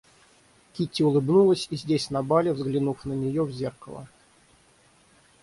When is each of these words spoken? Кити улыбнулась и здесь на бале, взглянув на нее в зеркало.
Кити 0.73 1.03
улыбнулась 1.03 1.67
и 1.69 1.75
здесь 1.75 2.09
на 2.09 2.23
бале, 2.23 2.53
взглянув 2.53 3.05
на 3.05 3.13
нее 3.13 3.43
в 3.43 3.51
зеркало. 3.51 4.07